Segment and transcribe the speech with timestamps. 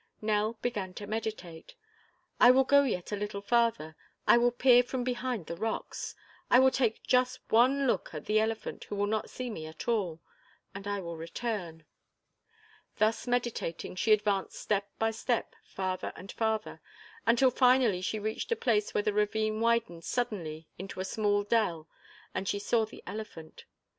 [0.19, 1.75] Nell began to meditate.
[2.39, 3.95] "I will go yet a little farther.
[4.25, 6.15] I will peer from behind the rocks;
[6.49, 9.87] I will take just one look at the elephant who will not see me at
[9.87, 10.19] all,
[10.73, 11.85] and I will return."
[12.97, 16.81] Thus meditating, she advanced step by step farther and farther,
[17.27, 21.87] until finally she reached a place where the ravine widened suddenly into a small dell
[22.33, 23.65] and she saw the elephant.